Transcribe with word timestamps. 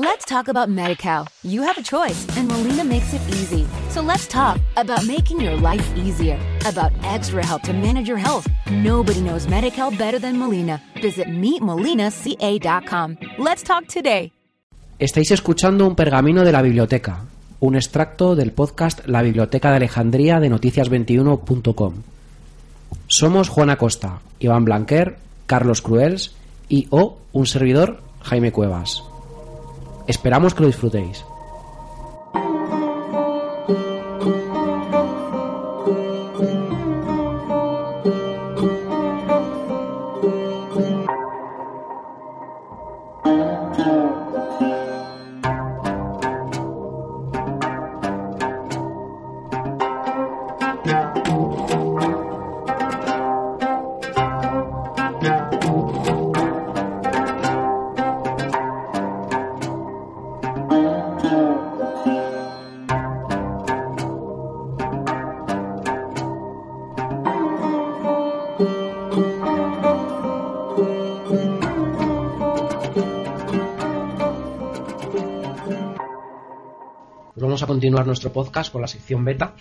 Let's 0.00 0.24
talk 0.24 0.46
about 0.46 0.68
MediCal. 0.68 1.26
You 1.42 1.62
have 1.62 1.76
a 1.76 1.82
choice, 1.82 2.24
and 2.36 2.46
Molina 2.46 2.84
makes 2.84 3.12
it 3.12 3.20
easy. 3.30 3.66
So 3.90 4.00
let's 4.00 4.28
talk 4.28 4.60
about 4.76 5.04
making 5.08 5.40
your 5.40 5.56
life 5.56 5.84
easier, 5.96 6.38
about 6.64 6.92
extra 7.02 7.44
help 7.44 7.62
to 7.62 7.72
manage 7.72 8.06
your 8.06 8.16
health. 8.16 8.46
Nobody 8.70 9.20
knows 9.20 9.48
MediCal 9.48 9.98
better 9.98 10.20
than 10.20 10.38
Molina. 10.38 10.80
Visit 11.02 11.26
meetmolinaca.com. 11.26 13.16
Let's 13.38 13.64
talk 13.64 13.88
today. 13.88 14.30
Estáis 15.00 15.32
escuchando 15.32 15.84
un 15.84 15.96
pergamino 15.96 16.44
de 16.44 16.52
la 16.52 16.62
biblioteca, 16.62 17.24
un 17.58 17.74
extracto 17.74 18.36
del 18.36 18.52
podcast 18.52 19.04
La 19.08 19.22
Biblioteca 19.22 19.70
de 19.70 19.76
Alejandría 19.78 20.38
de 20.38 20.48
noticias21.com. 20.48 21.94
Somos 23.08 23.48
Juana 23.48 23.74
Costa, 23.74 24.20
Iván 24.38 24.64
Blanquer, 24.64 25.16
Carlos 25.46 25.82
Cruels 25.82 26.36
y 26.68 26.86
o 26.90 27.18
un 27.32 27.46
servidor, 27.46 28.00
Jaime 28.22 28.52
Cuevas. 28.52 29.02
Esperamos 30.08 30.54
que 30.54 30.62
lo 30.62 30.68
disfrutéis. 30.68 31.27
Pues 77.38 77.46
vamos 77.46 77.62
a 77.62 77.66
continuar 77.68 78.04
nuestro 78.04 78.32
podcast 78.32 78.72
con 78.72 78.80
la 78.82 78.88
sección 78.88 79.24
beta, 79.24 79.52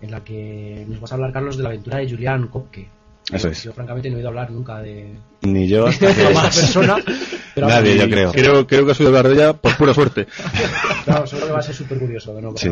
en 0.00 0.12
la 0.12 0.22
que 0.22 0.84
nos 0.88 1.00
vas 1.00 1.10
a 1.10 1.16
hablar, 1.16 1.32
Carlos, 1.32 1.56
de 1.56 1.64
la 1.64 1.70
aventura 1.70 1.98
de 1.98 2.08
Julian 2.08 2.46
Kopke. 2.46 2.86
Eso 3.32 3.48
es. 3.48 3.64
Yo, 3.64 3.72
francamente, 3.72 4.08
no 4.08 4.14
he 4.14 4.18
oído 4.18 4.28
hablar 4.28 4.52
nunca 4.52 4.78
de 4.78 5.12
Ni 5.42 5.66
yo 5.66 5.86
hasta 5.88 6.14
que- 6.14 6.32
más 6.32 6.54
persona. 6.56 6.96
Pero 7.52 7.66
Nadie, 7.66 7.98
yo 7.98 8.08
creo. 8.08 8.30
Creo, 8.30 8.64
creo 8.68 8.86
que 8.86 8.92
has 8.92 9.00
oído 9.00 9.08
hablar 9.08 9.26
de 9.26 9.34
ella 9.34 9.52
por 9.54 9.76
pura 9.76 9.92
suerte. 9.92 10.28
Claro, 11.04 11.26
seguro 11.26 11.48
que 11.48 11.52
va 11.54 11.58
a 11.58 11.62
ser 11.62 11.74
súper 11.74 11.98
curioso. 11.98 12.40
No 12.40 12.52
va, 12.52 12.58
Sí. 12.58 12.68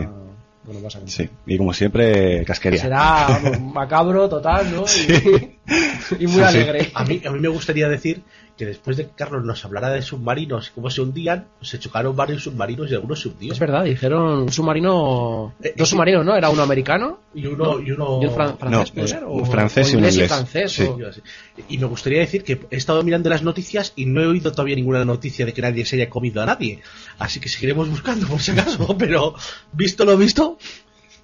vas 0.65 0.97
a. 0.97 1.01
Sí, 1.07 1.29
y 1.47 1.59
como 1.59 1.73
siempre, 1.73 2.45
casquería. 2.45 2.81
Será 2.81 3.27
vamos, 3.29 3.61
macabro 3.61 4.29
total, 4.29 4.73
¿no? 4.73 4.85
Y- 5.09 5.54
Y, 6.19 6.27
muy 6.27 6.43
Sí, 6.45 6.49
sí. 6.51 6.59
alegre. 6.59 6.91
A 6.95 7.05
mí, 7.05 7.23
a 7.27 7.31
mí 7.31 7.41
me 7.41 7.49
gustaría 7.49 7.89
decir 7.89 8.23
que 8.57 8.67
después 8.67 8.97
de 8.97 9.07
que 9.07 9.13
Carlos 9.17 9.45
nos 9.45 9.65
hablara 9.65 9.91
de 9.91 10.01
submarinos, 10.03 10.71
cómo 10.71 10.89
se 10.91 11.01
hundían, 11.01 11.47
se 11.61 11.79
chocaron 11.81 12.15
varios 12.15 12.45
submarinos 12.45 12.89
y 12.91 12.95
algunos 12.95 13.21
se 13.21 13.29
hundían. 13.29 13.53
Es 13.53 13.59
verdad, 13.59 13.83
dijeron 13.85 14.43
un 14.43 14.53
submarino. 14.53 15.55
Eh, 15.63 15.75
Dos 15.77 15.89
eh, 15.89 15.91
submarinos, 15.91 16.25
¿no? 16.25 16.37
Era 16.37 16.51
uno 16.51 16.63
americano 16.63 17.19
Y 17.35 17.47
uno, 17.47 17.81
y 17.81 17.91
uno... 17.91 18.21
y 18.23 18.27
un 18.27 18.33
fran- 18.35 18.57
francés, 18.59 18.89
No, 18.91 18.95
¿puede 18.95 19.05
es 19.07 19.11
ser? 19.11 19.25
un 19.25 19.47
francés 19.47 19.87
o 19.89 19.91
y 19.91 19.97
un 19.97 20.05
inglés 20.05 20.29
francés. 20.29 20.73
Sí. 20.73 20.83
o-. 20.85 20.99
Y 21.69 21.79
me 21.79 21.87
gustaría 21.87 22.21
decir 22.21 22.45
que 22.45 22.61
he 22.71 22.77
estado 22.77 23.03
mirando 23.03 23.29
las 23.31 23.43
noticias 23.43 23.93
y 23.97 24.07
no 24.07 24.23
he 24.23 24.27
oído 24.27 24.53
todavía 24.53 24.77
ninguna 24.77 25.05
noticia 25.05 25.45
de 25.47 25.53
que 25.53 25.63
nadie 25.63 25.85
se 25.85 25.97
haya 25.97 26.09
comido 26.11 26.41
a 26.43 26.47
nadie. 26.47 26.81
Así 27.19 27.41
que 27.41 27.49
seguiremos 27.49 27.89
buscando 27.89 28.27
por 28.29 28.41
si 28.41 28.53
acaso, 28.53 28.95
pero 28.99 29.35
visto 29.73 30.05
lo 30.05 30.17
visto, 30.17 30.59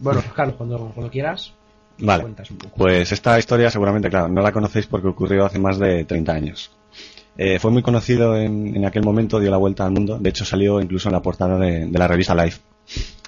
Bueno, 0.01 0.21
pues 0.23 0.33
Carlos, 0.33 0.57
cuando, 0.57 0.79
cuando 0.95 1.11
quieras, 1.13 1.53
Vale. 2.01 2.23
cuentas 2.23 2.51
un 2.51 2.59
poco. 2.59 2.77
Pues 2.77 3.13
esta 3.13 3.39
historia 3.39 3.71
seguramente, 3.71 4.09
claro, 4.09 4.29
no 4.29 4.43
la 4.43 4.53
conocéis 4.53 4.87
porque 4.87 5.09
ocurrió 5.09 5.47
hace 5.47 5.59
más 5.59 5.79
de 5.79 6.05
30 6.05 6.33
años. 6.33 6.71
Eh, 7.37 7.59
fue 7.59 7.71
muy 7.71 7.83
conocido 7.83 8.37
en, 8.37 8.77
en 8.77 8.85
aquel 8.85 9.03
momento, 9.03 9.41
dio 9.41 9.51
la 9.51 9.57
vuelta 9.57 9.87
al 9.87 9.93
mundo. 9.93 10.19
De 10.19 10.31
hecho, 10.31 10.45
salió 10.45 10.81
incluso 10.81 11.09
en 11.09 11.15
la 11.15 11.23
portada 11.23 11.59
de, 11.59 11.87
de 11.87 11.99
la 11.99 12.09
revista 12.09 12.35
Life. 12.35 12.61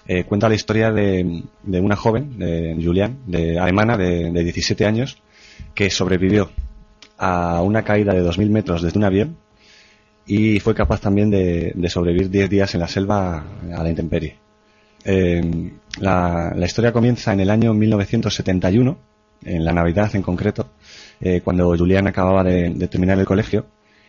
Eh, 0.06 0.24
cuenta 0.24 0.48
la 0.48 0.54
historia 0.54 0.90
de, 0.90 1.44
de 1.62 1.80
una 1.80 1.96
joven, 1.96 2.38
de 2.38 2.76
Julian, 2.82 3.18
de 3.26 3.58
alemana, 3.58 3.96
de, 3.96 4.30
de 4.30 4.42
17 4.44 4.84
años, 4.84 5.18
que 5.74 5.90
sobrevivió 5.90 6.50
a 7.18 7.62
una 7.62 7.82
caída 7.84 8.12
de 8.12 8.22
2.000 8.22 8.50
metros 8.50 8.82
desde 8.82 8.98
un 8.98 9.04
avión 9.04 9.36
y 10.26 10.60
fue 10.60 10.74
capaz 10.74 11.00
también 11.00 11.30
de, 11.30 11.72
de 11.74 11.88
sobrevivir 11.88 12.30
10 12.30 12.50
días 12.50 12.74
en 12.74 12.80
la 12.80 12.88
selva 12.88 13.44
a 13.74 13.82
la 13.82 13.88
intemperie. 13.88 14.36
Eh, 15.04 15.72
la, 16.00 16.52
la 16.54 16.66
historia 16.66 16.92
comienza 16.92 17.32
en 17.32 17.40
el 17.40 17.50
año 17.50 17.74
1971, 17.74 18.98
en 19.44 19.64
la 19.64 19.72
Navidad 19.72 20.14
en 20.14 20.22
concreto, 20.22 20.68
eh, 21.20 21.40
cuando 21.42 21.76
Julián 21.76 22.06
acababa 22.06 22.44
de, 22.44 22.70
terminar 22.88 23.18
el 23.18 23.26
colegio 23.26 23.66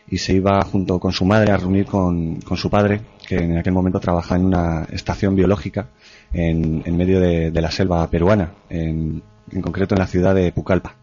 y 0.07 0.17
se 0.17 0.33
iba 0.33 0.61
junto 0.63 0.99
con 0.99 1.13
su 1.13 1.25
madre 1.25 1.51
a 1.51 1.57
reunir 1.57 1.85
con, 1.85 2.39
su 2.55 2.69
padre, 2.69 3.01
que 3.27 3.37
en 3.37 3.57
aquel 3.57 3.73
momento 3.73 3.99
trabajaba 3.99 4.39
en 4.39 4.45
una 4.45 4.87
estación 4.91 5.35
biológica 5.35 5.89
en, 6.33 6.83
en 6.85 6.97
medio 6.97 7.19
de, 7.19 7.51
de 7.51 7.61
la 7.61 7.71
selva 7.71 8.07
peruana, 8.09 8.53
en, 8.69 9.23
en 9.51 9.61
concreto 9.61 9.95
en 9.95 9.99
la 9.99 10.07
ciudad 10.07 10.35
de 10.35 10.51
Pucallpa. 10.51 11.02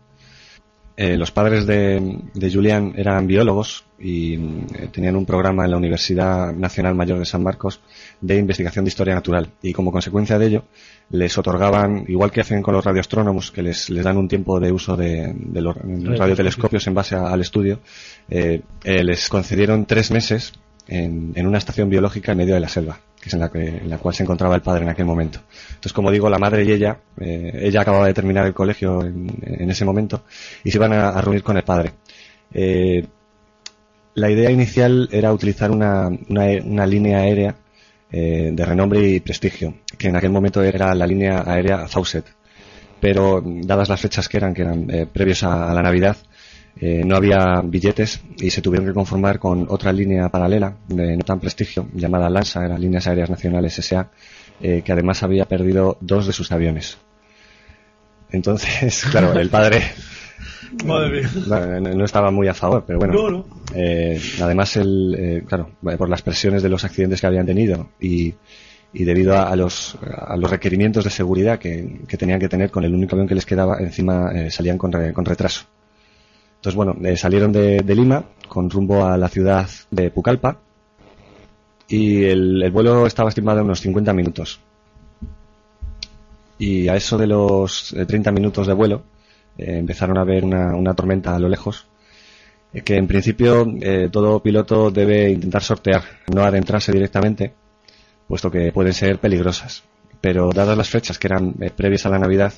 Eh, 1.03 1.17
los 1.17 1.31
padres 1.31 1.65
de, 1.65 2.19
de 2.35 2.53
Julián 2.53 2.93
eran 2.95 3.27
biólogos 3.27 3.87
y 3.99 4.35
eh, 4.35 4.89
tenían 4.93 5.17
un 5.17 5.25
programa 5.25 5.65
en 5.65 5.71
la 5.71 5.79
Universidad 5.79 6.53
Nacional 6.53 6.95
Mayor 6.95 7.19
de 7.19 7.25
San 7.25 7.43
Marcos 7.43 7.81
de 8.21 8.37
investigación 8.37 8.85
de 8.85 8.91
historia 8.91 9.15
natural. 9.15 9.49
Y 9.63 9.73
como 9.73 9.93
consecuencia 9.93 10.39
de 10.39 10.49
ello 10.49 10.65
les 11.09 11.39
otorgaban, 11.39 12.05
igual 12.07 12.31
que 12.31 12.43
hacen 12.43 12.61
con 12.61 12.75
los 12.75 12.85
radioastrónomos, 12.85 13.51
que 13.51 13.63
les, 13.63 13.89
dan 13.89 14.19
un 14.19 14.29
tiempo 14.29 14.61
de 14.61 14.73
uso 14.73 14.95
de, 14.95 15.35
los 15.55 15.75
radiotelescopios 15.75 16.87
en 16.87 16.93
base 16.93 17.17
al 17.17 17.41
estudio, 17.41 17.81
eh, 18.29 18.61
les 18.85 19.27
concedieron 19.31 19.87
tres 19.87 20.11
meses 20.11 20.53
en 20.87 21.47
una 21.47 21.57
estación 21.57 21.89
biológica 21.89 22.33
en 22.33 22.39
medio 22.39 22.53
de 22.53 22.61
la 22.61 22.69
selva, 22.69 23.01
que 23.21 23.29
es 23.29 23.35
en 23.35 23.41
la, 23.41 23.51
que, 23.51 23.69
en 23.69 23.91
la 23.91 23.99
cual 23.99 24.15
se 24.15 24.23
encontraba 24.23 24.55
el 24.55 24.63
padre 24.63 24.85
en 24.85 24.89
aquel 24.89 25.05
momento. 25.05 25.41
Entonces, 25.69 25.93
como 25.93 26.11
digo, 26.11 26.31
la 26.31 26.39
madre 26.39 26.65
y 26.65 26.73
ella, 26.73 26.99
eh, 27.21 27.53
ella 27.63 27.83
acababa 27.83 28.07
de 28.07 28.15
terminar 28.15 28.47
el 28.47 28.55
colegio 28.55 29.03
en, 29.03 29.71
ese 29.71 29.85
momento 29.85 30.25
y 30.65 30.71
se 30.71 30.79
iban 30.79 30.93
a, 30.93 31.21
reunir 31.21 31.43
con 31.43 31.57
el 31.57 31.63
padre. 31.63 31.93
Eh, 32.53 33.07
la 34.15 34.31
idea 34.31 34.51
inicial 34.51 35.09
era 35.13 35.33
utilizar 35.33 35.71
una, 35.71 36.09
una, 36.09 36.47
una 36.65 36.87
línea 36.87 37.19
aérea 37.19 37.55
eh, 38.11 38.51
de 38.53 38.65
renombre 38.65 39.07
y 39.07 39.21
prestigio, 39.21 39.75
que 39.99 40.09
en 40.09 40.17
aquel 40.17 40.31
momento 40.31 40.63
era 40.63 40.95
la 40.95 41.07
línea 41.07 41.45
aérea 41.47 41.87
Fawcett. 41.89 42.25
Pero 43.01 43.43
dadas 43.45 43.89
las 43.89 44.01
fechas 44.01 44.29
que 44.29 44.37
eran, 44.37 44.53
que 44.53 44.63
eran 44.63 44.87
previos 45.11 45.43
a 45.43 45.73
la 45.73 45.83
Navidad, 45.83 46.19
eh, 46.81 47.03
no 47.05 47.17
había 47.17 47.61
billetes 47.63 48.21
y 48.39 48.51
se 48.51 48.63
tuvieron 48.63 48.87
que 48.87 48.95
conformar 48.95 49.39
con 49.39 49.67
otra 49.69 49.93
línea 49.93 50.29
paralela 50.31 50.77
de 50.89 51.17
no 51.17 51.23
tan 51.25 51.39
prestigio, 51.41 51.89
llamada 51.95 52.31
LANSA, 52.31 52.65
eran 52.65 52.81
Líneas 52.81 53.07
Aéreas 53.07 53.29
Nacionales 53.31 53.79
S.A., 53.79 54.11
eh, 54.63 54.83
que 54.85 54.93
además 54.93 55.23
había 55.23 55.45
perdido 55.47 55.97
dos 56.01 56.27
de 56.27 56.33
sus 56.33 56.51
aviones. 56.53 56.99
Entonces, 58.31 59.05
claro, 59.11 59.33
el 59.39 59.49
padre 59.51 59.83
madre 60.85 61.21
mía. 61.21 61.31
bueno, 61.47 61.81
no 61.81 61.95
no 61.95 62.05
estaba 62.05 62.31
muy 62.31 62.49
a 62.49 62.55
favor, 62.55 62.85
pero 62.87 62.99
bueno. 62.99 63.15
No, 63.15 63.31
no. 63.31 63.47
Eh, 63.75 64.21
además, 64.41 64.77
el, 64.77 65.15
eh, 65.19 65.45
claro, 65.47 65.71
por 65.99 66.09
las 66.09 66.23
presiones 66.23 66.63
de 66.63 66.69
los 66.69 66.85
accidentes 66.85 67.21
que 67.21 67.27
habían 67.27 67.47
tenido 67.47 67.91
y, 68.01 68.35
y 68.93 69.05
debido 69.05 69.37
a, 69.37 69.49
a 69.51 69.57
los, 69.57 69.99
a 70.03 70.37
los 70.37 70.51
requerimientos 70.51 71.05
de 71.05 71.11
seguridad 71.11 71.59
que, 71.59 72.01
que 72.07 72.17
tenían 72.17 72.39
que 72.41 72.49
tener 72.49 72.71
con 72.71 72.85
el 72.85 72.95
único 72.95 73.15
avión 73.17 73.29
que 73.29 73.35
les 73.35 73.47
quedaba, 73.47 73.79
encima 73.81 74.31
eh, 74.33 74.51
salían 74.51 74.79
con, 74.79 74.93
re- 74.93 75.13
con 75.13 75.25
retraso. 75.25 75.65
Entonces, 76.61 76.77
bueno, 76.77 76.95
eh, 77.03 77.17
salieron 77.17 77.53
de, 77.53 77.83
Lima 77.83 78.23
con 78.47 78.69
rumbo 78.69 79.07
a 79.07 79.17
la 79.17 79.29
ciudad 79.29 79.67
de 79.91 80.11
Pucallpa 80.11 80.59
y 81.89 82.25
el, 82.25 82.63
el 82.63 82.71
vuelo 82.71 83.07
estaba 83.07 83.31
estimado 83.31 83.61
en 83.61 83.65
unos 83.65 83.81
50 83.81 84.13
minutos. 84.13 84.61
Y 86.59 86.89
a 86.89 86.97
eso 86.97 87.17
de 87.17 87.27
los 87.27 87.95
eh, 87.95 88.05
30 88.05 88.31
minutos 88.33 88.67
de 88.67 88.75
vuelo, 88.75 89.05
eh, 89.57 89.79
empezaron 89.79 90.19
a 90.19 90.25
ver 90.25 90.45
una, 90.45 90.95
tormenta 90.95 91.35
a 91.35 91.39
lo 91.39 91.49
lejos, 91.49 91.87
eh, 92.73 92.83
que 92.83 92.97
en 92.97 93.07
principio 93.07 93.67
eh, 93.81 94.09
todo 94.13 94.41
piloto 94.43 94.91
debe 94.91 95.31
intentar 95.31 95.63
sortear, 95.63 96.03
no 96.35 96.43
adentrarse 96.43 96.93
directamente, 96.93 97.55
puesto 98.29 98.51
que 98.51 98.73
pueden 98.73 98.93
ser 98.93 99.19
peligrosas. 99.19 99.83
Pero 100.21 100.51
dadas 100.53 100.77
las 100.77 100.91
fechas 100.91 101.19
que 101.19 101.29
eran 101.29 101.55
eh, 101.61 101.71
previas 101.75 102.07
a 102.07 102.11
la 102.11 102.19
Navidad, 102.19 102.53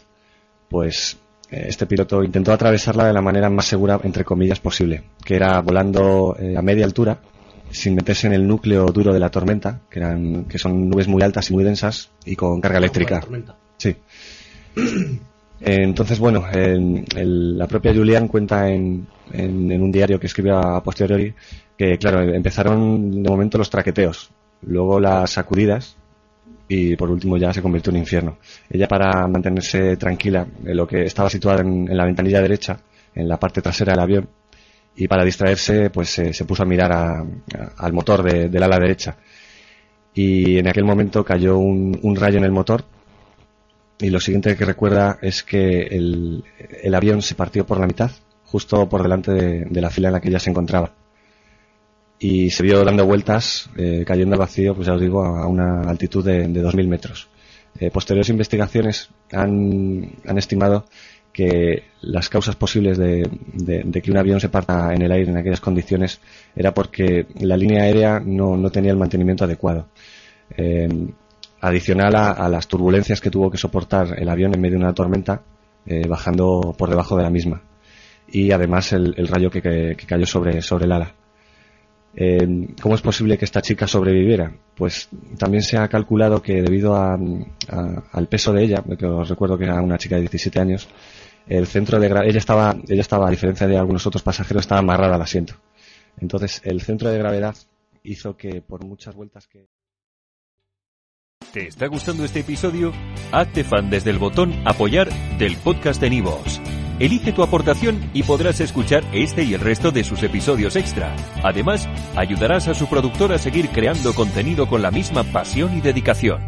pues 0.69 1.15
eh, 1.15 1.32
este 1.53 1.87
piloto 1.87 2.23
intentó 2.25 2.53
atravesarla 2.53 3.07
de 3.07 3.13
la 3.13 3.21
manera 3.21 3.49
más 3.51 3.67
segura, 3.67 4.01
entre 4.03 4.25
comillas, 4.25 4.61
posible, 4.61 5.03
que 5.25 5.37
era 5.37 5.61
volando 5.61 6.37
eh, 6.39 6.57
a 6.57 6.63
media 6.63 6.85
altura, 6.85 7.19
sin 7.71 7.95
meterse 7.95 8.27
en 8.27 8.33
el 8.35 8.47
núcleo 8.47 8.87
duro 8.87 9.13
de 9.13 9.21
la 9.21 9.31
tormenta, 9.31 9.81
que, 9.91 9.99
eran, 10.01 10.45
que 10.45 10.59
son 10.59 10.89
nubes 10.89 11.09
muy 11.09 11.23
altas 11.23 11.51
y 11.51 11.55
muy 11.55 11.65
densas, 11.65 12.11
y 12.25 12.37
con 12.37 12.61
carga 12.61 12.79
eléctrica. 12.79 13.21
Sí. 13.79 13.97
Eh, 15.65 15.85
Entonces, 15.85 16.19
bueno, 16.19 16.45
el- 16.53 17.05
el- 17.15 17.57
la 17.57 17.69
propia 17.69 17.95
Julian 17.95 18.27
cuenta 18.27 18.69
en, 18.69 19.07
en- 19.33 19.71
en 19.71 19.81
un 19.81 19.93
diario 19.93 20.19
que 20.19 20.27
escribió 20.27 20.59
a 20.59 20.83
posteriori 20.83 21.33
que, 21.79 21.99
claro, 21.99 22.21
empezaron 22.21 23.23
de 23.23 23.31
momento 23.31 23.59
los 23.59 23.71
traqueteos. 23.71 24.31
luego 24.63 24.99
las 24.99 25.31
sacudidas 25.31 25.97
y 26.69 26.97
por 26.97 27.11
último 27.11 27.37
ya 27.37 27.53
se 27.53 27.63
convirtió 27.63 27.91
en 27.91 27.99
infierno. 27.99 28.39
Ella 28.71 28.89
para 28.89 29.27
mantenerse 29.29 29.97
tranquila, 29.97 30.47
lo 30.65 30.87
que 30.87 31.03
estaba 31.05 31.29
situada 31.31 31.61
en, 31.63 31.97
la 31.97 32.05
ventanilla 32.05 32.41
derecha, 32.41 32.79
en 33.15 33.29
la 33.29 33.39
parte 33.39 33.61
trasera 33.63 33.93
del 33.93 34.01
avión, 34.01 34.29
y 34.97 35.09
para 35.09 35.25
distraerse 35.25 35.91
pues 35.91 36.11
se 36.11 36.45
puso 36.45 36.63
a 36.63 36.67
mirar 36.67 36.93
a- 36.93 37.25
al 37.79 37.93
motor 37.93 38.23
de- 38.23 38.49
del 38.49 38.63
ala 38.63 38.79
derecha 38.79 39.17
y 40.15 40.59
en 40.59 40.69
aquel 40.69 40.85
momento 40.85 41.25
cayó 41.25 41.57
un, 41.59 42.17
rayo 42.17 42.39
en 42.39 42.45
el 42.45 42.53
motor 42.53 42.85
y 43.99 44.11
lo 44.11 44.21
siguiente 44.21 44.57
que 44.57 44.65
recuerda 44.65 45.19
es 45.23 45.43
que 45.43 45.83
el, 45.83 46.45
avión 46.95 47.23
se 47.23 47.35
partió 47.35 47.65
por 47.65 47.81
la 47.81 47.87
mitad 47.87 48.11
justo 48.45 48.87
por 48.89 49.03
delante 49.03 49.33
de, 49.33 49.65
de 49.65 49.81
la 49.81 49.89
fila 49.91 50.09
en 50.09 50.13
la 50.15 50.21
que 50.21 50.29
ella 50.29 50.39
se 50.39 50.51
encontraba 50.51 50.93
y 52.25 52.51
se 52.51 52.63
vio 52.63 52.85
dando 52.85 53.05
vueltas 53.05 53.69
eh, 53.77 54.05
cayendo 54.07 54.35
al 54.35 54.39
vacío 54.47 54.75
pues 54.77 54.87
ya 54.87 54.95
os 54.95 55.01
digo 55.01 55.25
a, 55.25 55.47
una 55.49 55.83
altitud 55.83 56.25
de, 56.25 56.47
de 56.49 56.63
2.000 56.63 56.87
metros 56.89 57.29
Eh, 57.81 57.91
posteriores 57.91 58.29
investigaciones 58.29 59.09
han, 59.33 60.13
estimado 60.37 60.85
que 61.33 61.85
las 62.03 62.29
causas 62.29 62.55
posibles 62.55 62.99
de, 62.99 63.25
que 64.03 64.11
un 64.11 64.19
avión 64.19 64.41
se 64.41 64.51
parta 64.51 64.93
en 64.95 65.01
el 65.03 65.11
aire 65.11 65.31
en 65.31 65.39
aquellas 65.39 65.63
condiciones 65.69 66.21
era 66.55 66.71
porque 66.75 67.27
la 67.41 67.57
línea 67.57 67.83
aérea 67.85 68.21
no, 68.21 68.71
tenía 68.71 68.93
el 68.93 68.99
mantenimiento 68.99 69.45
adecuado. 69.45 69.87
Eh, 70.59 70.87
adicional 71.63 72.15
a, 72.15 72.49
las 72.51 72.67
turbulencias 72.69 73.21
que 73.23 73.31
tuvo 73.31 73.51
que 73.51 73.57
soportar 73.65 74.07
el 74.23 74.29
avión 74.29 74.53
en 74.55 74.61
medio 74.61 74.77
de 74.79 74.85
una 74.85 74.95
tormenta, 74.95 75.41
bajando 76.09 76.75
por 76.77 76.89
debajo 76.91 77.17
de 77.17 77.23
la 77.23 77.31
misma. 77.31 77.63
Y 78.29 78.53
además 78.53 78.93
el, 78.93 79.27
rayo 79.29 79.51
que, 79.51 79.63
que- 79.63 79.95
que 79.97 80.07
cayó 80.07 80.27
sobre, 80.27 80.61
sobre 80.61 80.85
el 80.85 80.93
ala. 80.93 81.09
Eh, 82.15 82.69
¿Cómo 82.81 82.95
es 82.95 83.01
posible 83.01 83.39
que 83.39 83.45
esta 83.47 83.63
chica 83.63 83.87
sobreviviera? 83.87 84.53
Pues 84.75 85.09
también 85.39 85.63
se 85.63 85.79
ha 85.79 85.89
calculado 85.89 86.43
que 86.43 86.61
debido 86.63 86.95
a- 86.95 87.19
al 88.13 88.29
peso 88.29 88.53
de 88.53 88.65
ella, 88.65 88.83
que 88.99 89.07
os 89.07 89.29
recuerdo 89.29 89.57
que 89.57 89.65
era 89.65 89.81
una 89.81 89.99
chica 89.99 90.17
de 90.17 90.23
17 90.23 90.61
años, 90.61 90.89
el 91.49 91.67
centro 91.67 91.99
de 91.99 92.07
ella 92.07 92.39
estaba, 92.39 92.77
ella 92.89 93.01
estaba, 93.01 93.29
a 93.29 93.31
diferencia 93.31 93.67
de 93.67 93.79
algunos 93.79 94.07
otros 94.07 94.23
pasajeros, 94.23 94.63
estaba 94.63 94.81
amarrada 94.81 95.15
al 95.17 95.23
asiento. 95.23 95.55
Entonces, 96.21 96.61
el 96.65 96.83
centro 96.83 97.09
de 97.11 97.19
gravedad 97.19 97.57
hizo 98.03 98.37
que 98.37 98.61
por 98.61 98.85
muchas 98.85 99.15
vueltas 99.15 99.47
que 99.49 99.67
¿Te 101.53 101.67
está 101.67 101.87
gustando 101.87 102.25
este 102.25 102.41
episodio? 102.41 102.93
Hazte 103.33 103.65
fan 103.65 103.91
desde 103.91 104.11
el 104.11 104.19
botón 104.19 104.55
Apoyar 104.65 105.09
del 105.39 105.57
podcast 105.57 106.01
de 106.01 106.11
Nivos. 106.11 106.61
Elige 107.03 107.33
tu 107.33 107.43
aportación 107.43 108.01
y 108.15 108.23
podrás 108.23 108.61
escuchar 108.61 109.03
este 109.13 109.43
y 109.43 109.55
el 109.55 109.61
resto 109.61 109.91
de 109.91 110.05
sus 110.05 110.23
episodios 110.23 110.77
extra. 110.77 111.17
Además, 111.43 111.89
ayudarás 112.15 112.69
a 112.69 112.75
su 112.75 112.87
productor 112.87 113.33
a 113.33 113.39
seguir 113.39 113.71
creando 113.71 114.15
contenido 114.15 114.69
con 114.69 114.83
la 114.83 114.93
misma 114.93 115.25
pasión 115.25 115.77
y 115.77 115.81
dedicación. 115.81 116.41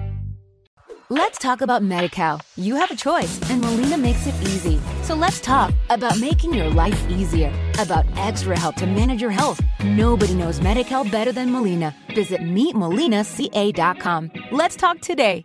Let's 1.11 1.41
talk 1.41 1.61
about 1.61 1.83
MediCal. 1.83 2.41
You 2.57 2.77
have 2.77 2.93
a 2.93 2.97
choice, 2.97 3.41
and 3.51 3.61
Molina 3.63 3.99
makes 3.99 4.29
it 4.29 4.35
easy. 4.43 4.79
So 5.03 5.17
let's 5.17 5.41
talk 5.41 5.73
about 5.91 6.21
making 6.21 6.55
your 6.55 6.71
life 6.71 7.05
easier, 7.11 7.53
about 7.81 8.07
extra 8.17 8.57
help 8.57 8.77
to 8.77 8.87
manage 8.87 9.21
your 9.21 9.33
health. 9.33 9.61
Nobody 9.83 10.35
knows 10.35 10.61
MediCal 10.61 11.11
better 11.11 11.33
than 11.33 11.51
Molina. 11.51 11.93
Visit 12.15 12.43
meetmolinaca.com. 12.43 14.31
Let's 14.53 14.77
talk 14.77 15.01
today. 15.01 15.45